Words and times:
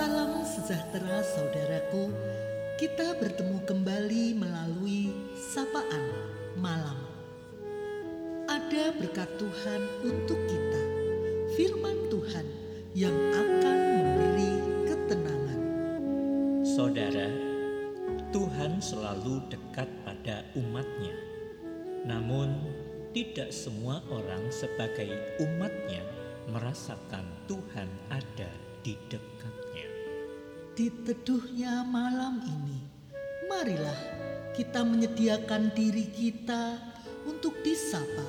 Salam 0.00 0.40
sejahtera 0.48 1.20
saudaraku. 1.20 2.08
Kita 2.80 3.20
bertemu 3.20 3.60
kembali 3.68 4.32
melalui 4.32 5.12
sapaan 5.36 6.08
malam. 6.56 6.96
Ada 8.48 8.96
berkat 8.96 9.28
Tuhan 9.36 9.80
untuk 10.00 10.40
kita. 10.48 10.82
Firman 11.52 12.08
Tuhan 12.08 12.48
yang 12.96 13.12
akan 13.12 13.78
memberi 14.00 14.52
ketenangan. 14.88 15.60
Saudara, 16.64 17.28
Tuhan 18.32 18.80
selalu 18.80 19.52
dekat 19.52 19.92
pada 20.08 20.48
umatnya. 20.56 21.16
Namun, 22.08 22.56
tidak 23.12 23.52
semua 23.52 24.00
orang 24.08 24.48
sebagai 24.48 25.12
umatnya 25.44 26.00
merasakan 26.48 27.28
Tuhan 27.44 27.92
ada 28.08 28.48
di 28.80 28.96
dekatnya. 29.12 29.89
Di 30.80 30.88
teduhnya 31.04 31.84
malam 31.84 32.40
ini, 32.40 32.80
marilah 33.52 34.00
kita 34.56 34.80
menyediakan 34.80 35.76
diri 35.76 36.08
kita 36.08 36.80
untuk 37.28 37.60
disapa 37.60 38.24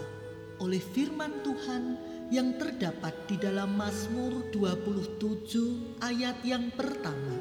oleh 0.60 0.84
firman 0.84 1.32
Tuhan 1.48 1.96
yang 2.28 2.60
terdapat 2.60 3.16
di 3.32 3.40
dalam 3.40 3.80
Mazmur 3.80 4.52
27 4.52 6.04
ayat 6.04 6.44
yang 6.44 6.68
pertama. 6.76 7.40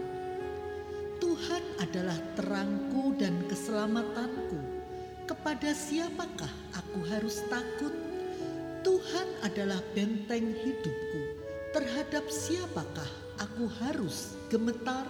Tuhan 1.19 1.65
adalah 1.83 2.19
terangku 2.39 3.11
dan 3.19 3.35
keselamatanku. 3.51 4.63
Kepada 5.27 5.75
siapakah 5.75 6.55
aku 6.71 7.03
harus 7.11 7.43
takut? 7.51 7.99
Tuhan 8.87 9.27
adalah 9.43 9.83
benteng 9.91 10.55
hidupku. 10.55 11.35
Terhadap 11.75 12.31
siapakah 12.31 13.20
aku 13.41 13.65
harus 13.81 14.37
gemetar? 14.53 15.09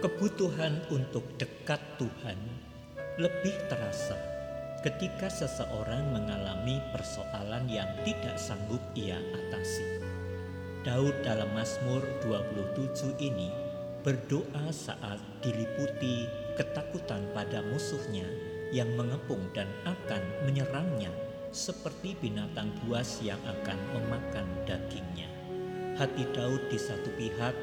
Kebutuhan 0.00 0.80
untuk 0.88 1.24
dekat 1.36 1.80
Tuhan 2.00 2.40
lebih 3.20 3.52
terasa 3.68 4.16
ketika 4.80 5.28
seseorang 5.28 6.12
mengalami 6.12 6.80
persoalan 6.96 7.68
yang 7.68 7.88
tidak 8.08 8.40
sanggup 8.40 8.80
ia 8.96 9.20
atasi. 9.20 10.00
Daud 10.84 11.16
dalam 11.24 11.48
Mazmur 11.52 12.04
27 12.24 13.16
ini 13.20 13.48
berdoa 14.04 14.68
saat 14.72 15.20
diliputi 15.40 16.28
ketakutan 16.56 17.24
pada 17.32 17.64
musuhnya 17.64 18.28
yang 18.72 18.88
mengepung 18.96 19.40
dan 19.56 19.68
akan 19.88 20.20
menyerangnya 20.44 21.12
seperti 21.52 22.16
binatang 22.20 22.68
buas 22.84 23.20
yang 23.24 23.40
akan 23.48 23.78
memakan 23.96 24.48
dagingnya. 24.68 24.83
Hati 25.94 26.26
Daud 26.34 26.58
di 26.74 26.74
satu 26.74 27.06
pihak 27.14 27.54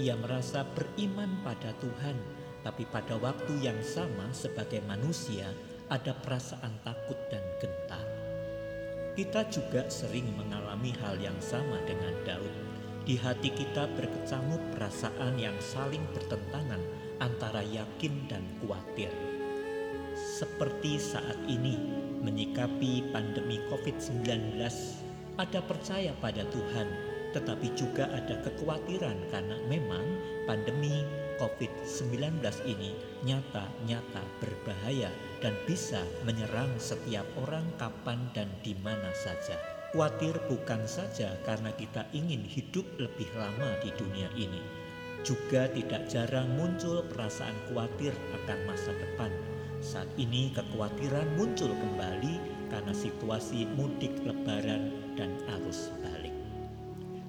ia 0.00 0.16
merasa 0.16 0.64
beriman 0.72 1.28
pada 1.44 1.76
Tuhan, 1.84 2.16
tapi 2.64 2.88
pada 2.88 3.20
waktu 3.20 3.60
yang 3.60 3.76
sama 3.84 4.32
sebagai 4.32 4.80
manusia 4.88 5.52
ada 5.92 6.16
perasaan 6.16 6.80
takut 6.80 7.20
dan 7.28 7.44
gentar. 7.60 8.08
Kita 9.12 9.44
juga 9.52 9.84
sering 9.92 10.32
mengalami 10.32 10.96
hal 10.96 11.20
yang 11.20 11.36
sama 11.44 11.76
dengan 11.84 12.16
Daud. 12.24 12.54
Di 13.04 13.20
hati 13.20 13.52
kita 13.52 13.84
berkecamuk 13.92 14.64
perasaan 14.72 15.36
yang 15.36 15.54
saling 15.60 16.08
bertentangan 16.16 16.80
antara 17.20 17.60
yakin 17.60 18.16
dan 18.32 18.48
khawatir. 18.64 19.12
Seperti 20.16 20.96
saat 20.96 21.36
ini 21.46 21.76
menyikapi 22.24 23.12
pandemi 23.12 23.60
COVID-19, 23.68 24.56
ada 25.36 25.60
percaya 25.60 26.16
pada 26.16 26.48
Tuhan, 26.48 27.13
tetapi 27.34 27.74
juga 27.74 28.06
ada 28.14 28.38
kekhawatiran 28.46 29.18
karena 29.34 29.58
memang 29.66 30.06
pandemi 30.46 31.02
COVID-19 31.42 32.38
ini 32.70 32.94
nyata-nyata 33.26 34.22
berbahaya 34.38 35.10
dan 35.42 35.52
bisa 35.66 36.06
menyerang 36.22 36.70
setiap 36.78 37.26
orang 37.42 37.66
kapan 37.74 38.22
dan 38.32 38.46
di 38.62 38.78
mana 38.86 39.10
saja. 39.12 39.58
Khawatir 39.90 40.34
bukan 40.50 40.82
saja 40.86 41.34
karena 41.46 41.70
kita 41.74 42.06
ingin 42.14 42.42
hidup 42.42 42.86
lebih 42.98 43.30
lama 43.38 43.78
di 43.78 43.94
dunia 43.94 44.26
ini, 44.34 44.58
juga 45.22 45.70
tidak 45.70 46.10
jarang 46.10 46.50
muncul 46.58 47.02
perasaan 47.14 47.54
khawatir 47.70 48.10
akan 48.42 48.58
masa 48.66 48.90
depan. 48.94 49.30
Saat 49.84 50.08
ini 50.18 50.50
kekhawatiran 50.50 51.28
muncul 51.36 51.70
kembali 51.70 52.40
karena 52.72 52.94
situasi 52.96 53.68
mudik 53.76 54.16
lebaran 54.24 54.90
dan 55.14 55.30
arus 55.60 55.92
balik. 56.00 56.23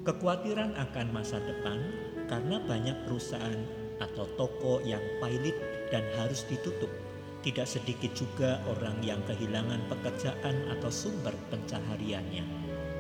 Kekhawatiran 0.06 0.78
akan 0.78 1.18
masa 1.18 1.42
depan 1.42 1.82
karena 2.30 2.62
banyak 2.62 2.94
perusahaan 3.10 3.58
atau 3.98 4.30
toko 4.38 4.78
yang 4.86 5.02
pilot 5.18 5.58
dan 5.90 6.06
harus 6.14 6.46
ditutup. 6.46 6.94
Tidak 7.42 7.66
sedikit 7.66 8.14
juga 8.14 8.62
orang 8.70 9.02
yang 9.02 9.18
kehilangan 9.26 9.82
pekerjaan 9.90 10.70
atau 10.78 10.94
sumber 10.94 11.34
pencahariannya. 11.50 12.46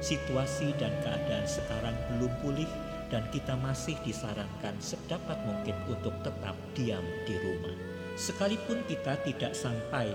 Situasi 0.02 0.74
dan 0.82 0.90
keadaan 1.06 1.46
sekarang 1.46 1.94
belum 2.10 2.34
pulih 2.42 2.70
dan 3.14 3.22
kita 3.30 3.54
masih 3.54 3.94
disarankan 4.02 4.74
sedapat 4.82 5.38
mungkin 5.46 5.78
untuk 5.86 6.18
tetap 6.26 6.58
diam 6.74 7.06
di 7.30 7.38
rumah. 7.38 7.78
Sekalipun 8.18 8.82
kita 8.90 9.14
tidak 9.22 9.54
sampai 9.54 10.10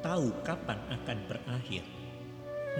tahu 0.00 0.32
kapan 0.48 0.80
akan 0.96 1.18
berakhir. 1.28 1.84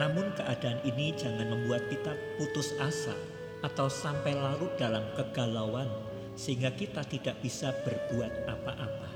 Namun 0.01 0.33
keadaan 0.41 0.81
ini 0.89 1.13
jangan 1.13 1.53
membuat 1.53 1.85
kita 1.93 2.17
putus 2.41 2.73
asa 2.81 3.13
atau 3.63 3.87
sampai 3.87 4.35
larut 4.35 4.75
dalam 4.77 5.07
kegalauan 5.15 5.89
sehingga 6.35 6.75
kita 6.75 7.07
tidak 7.07 7.39
bisa 7.41 7.71
berbuat 7.87 8.51
apa-apa. 8.51 9.11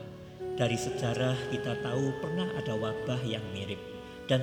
Dari 0.56 0.78
sejarah 0.78 1.36
kita 1.52 1.76
tahu 1.84 2.16
pernah 2.24 2.48
ada 2.56 2.72
wabah 2.78 3.20
yang 3.26 3.44
mirip 3.52 3.78
dan 4.24 4.40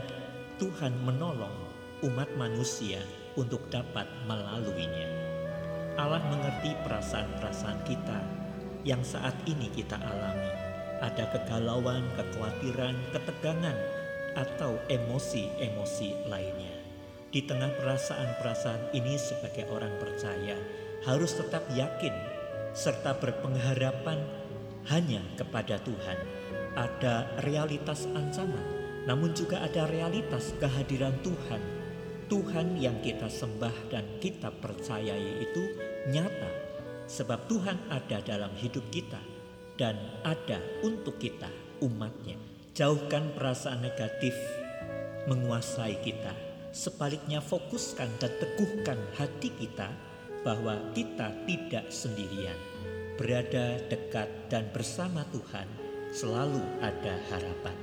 Tuhan 0.61 0.93
menolong 1.01 1.55
umat 2.05 2.29
manusia 2.37 3.01
untuk 3.39 3.65
dapat 3.73 4.05
melaluinya. 4.29 5.09
Allah 5.97 6.21
mengerti 6.29 6.75
perasaan-perasaan 6.85 7.79
kita 7.85 8.19
yang 8.83 9.01
saat 9.01 9.33
ini 9.47 9.71
kita 9.71 9.97
alami. 9.97 10.53
Ada 11.01 11.29
kegalauan, 11.35 12.03
kekhawatiran, 12.15 12.95
ketegangan, 13.11 13.77
atau 14.33 14.81
emosi-emosi 14.89 16.27
lainnya. 16.29 16.82
Di 17.33 17.41
tengah 17.41 17.73
perasaan-perasaan 17.81 18.94
ini 18.94 19.17
sebagai 19.17 19.66
orang 19.73 19.97
percaya 19.97 20.53
harus 21.01 21.33
tetap 21.33 21.66
yakin 21.73 22.13
serta 22.77 23.17
berpengharapan 23.17 24.21
hanya 24.94 25.25
kepada 25.33 25.81
Tuhan. 25.81 26.19
Ada 26.77 27.41
realitas 27.41 28.05
ancaman, 28.13 28.61
namun 29.09 29.33
juga 29.33 29.66
ada 29.66 29.89
realitas 29.89 30.53
kehadiran 30.61 31.17
Tuhan. 31.25 31.61
Tuhan 32.29 32.77
yang 32.77 33.01
kita 33.01 33.25
sembah 33.25 33.89
dan 33.89 34.05
kita 34.21 34.53
percayai 34.53 35.41
itu 35.41 35.63
nyata, 36.13 36.53
sebab 37.09 37.50
Tuhan 37.50 37.81
ada 37.89 38.21
dalam 38.21 38.53
hidup 38.61 38.85
kita 38.94 39.21
dan 39.81 39.97
ada 40.21 40.61
untuk 40.85 41.17
kita, 41.17 41.50
umatnya. 41.81 42.38
Jauhkan 42.77 43.33
perasaan 43.33 43.81
negatif 43.81 44.38
menguasai 45.25 45.97
kita. 46.05 46.52
Sebaliknya 46.73 47.38
fokuskan 47.38 48.09
dan 48.17 48.34
teguhkan 48.41 48.97
hati 49.13 49.53
kita 49.53 49.94
bahwa 50.41 50.75
kita 50.97 51.29
tidak 51.45 51.88
sendirian 51.94 52.57
berada 53.13 53.78
dekat 53.89 54.25
dan 54.50 54.66
bersama 54.73 55.22
Tuhan, 55.29 55.69
selalu 56.09 56.62
ada 56.81 57.13
harapan. 57.29 57.78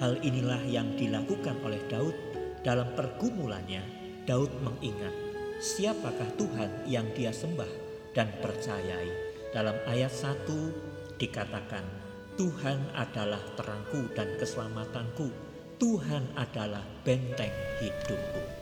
Hal 0.00 0.18
inilah 0.24 0.64
yang 0.64 0.96
dilakukan 0.96 1.60
oleh 1.62 1.80
Daud 1.92 2.16
dalam 2.64 2.88
pergumulannya. 2.96 3.84
Daud 4.24 4.50
mengingat 4.64 5.12
siapakah 5.60 6.30
Tuhan 6.38 6.88
yang 6.88 7.04
dia 7.12 7.34
sembah 7.34 7.68
dan 8.16 8.32
percayai. 8.40 9.34
Dalam 9.52 9.76
ayat 9.84 10.10
1 10.10 11.20
dikatakan, 11.20 11.84
Tuhan 12.40 12.96
adalah 12.96 13.42
terangku 13.60 14.08
dan 14.16 14.40
keselamatanku. 14.40 15.51
Tuhan 15.82 16.38
adalah 16.38 16.86
benteng 17.02 17.50
hidupku. 17.82 18.61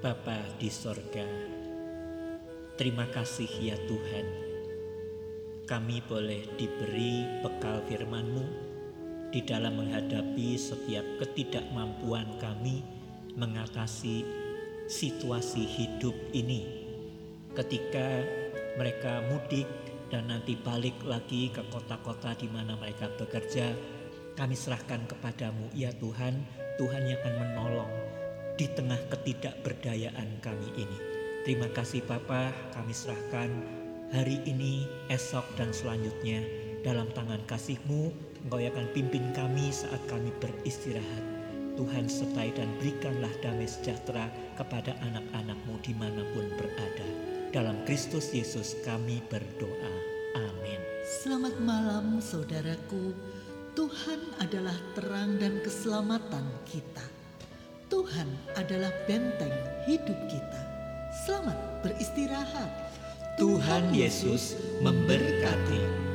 Bapa 0.00 0.40
di 0.56 0.72
sorga, 0.72 1.28
terima 2.80 3.04
kasih 3.12 3.50
ya 3.60 3.76
Tuhan. 3.84 4.26
Kami 5.68 6.00
boleh 6.08 6.48
diberi 6.56 7.28
bekal 7.44 7.84
firman-Mu 7.84 8.46
di 9.28 9.44
dalam 9.44 9.76
menghadapi 9.76 10.56
setiap 10.56 11.04
ketidakmampuan 11.20 12.40
kami 12.40 12.80
mengatasi 13.36 14.24
situasi 14.88 15.62
hidup 15.62 16.16
ini. 16.32 16.64
Ketika 17.52 18.24
mereka 18.80 19.20
mudik 19.28 19.68
dan 20.08 20.32
nanti 20.32 20.56
balik 20.58 20.96
lagi 21.06 21.52
ke 21.52 21.62
kota-kota 21.68 22.34
di 22.34 22.48
mana 22.50 22.74
mereka 22.74 23.06
bekerja, 23.14 23.70
kami 24.34 24.56
serahkan 24.56 25.04
kepadamu 25.06 25.70
ya 25.76 25.92
Tuhan, 25.94 26.40
Tuhan 26.80 27.04
yang 27.04 27.20
akan 27.20 27.34
menolong 27.44 27.92
di 28.56 28.64
tengah 28.72 28.96
ketidakberdayaan 29.12 30.40
kami 30.40 30.68
ini. 30.80 30.98
Terima 31.44 31.68
kasih 31.76 32.00
Bapa, 32.08 32.56
kami 32.72 32.96
serahkan 32.96 33.52
hari 34.16 34.40
ini, 34.48 34.88
esok 35.12 35.44
dan 35.60 35.76
selanjutnya 35.76 36.40
dalam 36.80 37.12
tangan 37.12 37.44
kasih-Mu. 37.44 38.32
Engkau 38.48 38.64
akan 38.64 38.88
pimpin 38.96 39.28
kami 39.36 39.68
saat 39.68 40.00
kami 40.08 40.32
beristirahat. 40.40 41.24
Tuhan 41.76 42.08
sertai 42.08 42.48
dan 42.56 42.72
berikanlah 42.80 43.32
damai 43.44 43.68
sejahtera 43.68 44.32
kepada 44.56 44.96
anak-anakmu 45.04 45.76
di 45.84 45.92
mana 46.00 46.24
pun 46.32 46.48
berada. 46.56 47.08
Dalam 47.52 47.76
Kristus 47.84 48.32
Yesus 48.32 48.80
kami 48.88 49.20
berdoa. 49.28 49.92
Amin. 50.32 50.80
Selamat 51.04 51.60
malam 51.60 52.24
saudaraku. 52.24 53.12
Tuhan 53.70 54.18
adalah 54.42 54.74
terang 54.98 55.38
dan 55.38 55.62
keselamatan 55.62 56.42
kita. 56.66 57.06
Tuhan 57.86 58.26
adalah 58.58 58.90
benteng 59.06 59.54
hidup 59.86 60.18
kita. 60.26 60.62
Selamat 61.22 61.54
beristirahat. 61.86 62.70
Tuhan 63.38 63.94
Yesus 63.94 64.58
memberkati. 64.82 66.09